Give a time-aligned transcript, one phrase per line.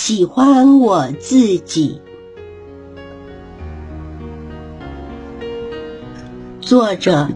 [0.00, 2.00] 喜欢我自己。
[6.60, 7.30] 作者：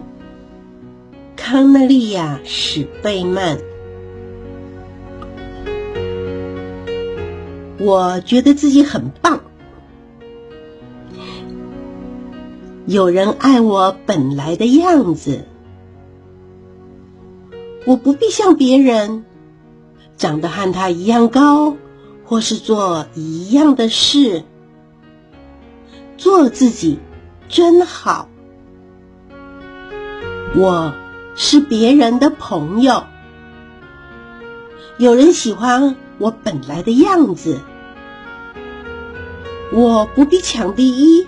[1.35, 3.57] 康纳利亚·史贝曼。
[7.79, 9.41] 我觉得自己很棒，
[12.85, 15.43] 有人爱我本来的样子，
[17.85, 19.25] 我不必像别人
[20.15, 21.75] 长得和他一样高。
[22.33, 24.43] 或是做一样的事，
[26.17, 26.97] 做自己
[27.47, 28.27] 真好。
[30.55, 30.95] 我
[31.35, 33.03] 是别人的朋友，
[34.97, 37.61] 有人喜欢我本来的样子。
[39.71, 41.27] 我不必抢第一，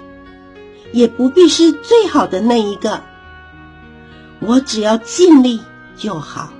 [0.91, 3.03] 也不必是最好的那一个，
[4.39, 5.61] 我只要尽力
[5.95, 6.54] 就好。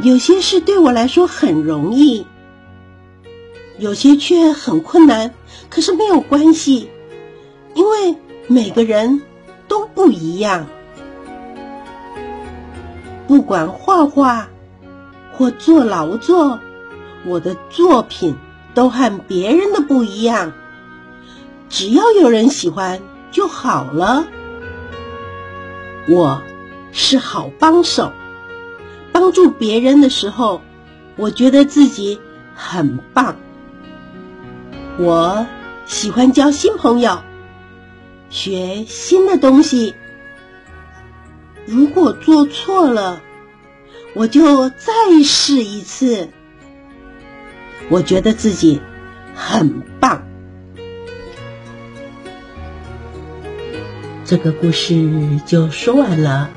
[0.00, 2.26] 有些事对我来说很容易，
[3.78, 5.32] 有些却很困难。
[5.70, 6.90] 可是没有关系，
[7.74, 8.14] 因为
[8.46, 9.22] 每个人
[9.68, 10.66] 都不一样。
[13.26, 14.48] 不管画画
[15.32, 16.60] 或做劳作，
[17.24, 18.36] 我的作品
[18.74, 20.52] 都和别人的不一样。
[21.68, 23.00] 只要有人喜欢
[23.32, 24.26] 就好了。
[26.08, 26.42] 我
[26.92, 28.12] 是好帮手。
[29.18, 30.60] 帮助别人的时候，
[31.16, 32.20] 我觉得自己
[32.54, 33.36] 很棒。
[34.98, 35.46] 我
[35.86, 37.22] 喜欢交新朋友，
[38.28, 39.94] 学新的东西。
[41.64, 43.22] 如果做错了，
[44.12, 44.92] 我就再
[45.24, 46.28] 试一次。
[47.88, 48.82] 我觉得自己
[49.34, 50.26] 很棒。
[54.26, 56.50] 这个故事就说完了。